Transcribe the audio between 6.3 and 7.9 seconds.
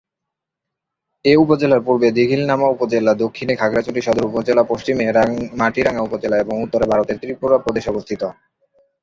এবং উত্তরে ভারতের ত্রিপুরা প্রদেশ